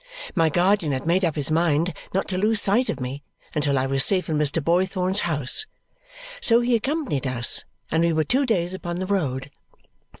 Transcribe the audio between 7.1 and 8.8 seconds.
us, and we were two days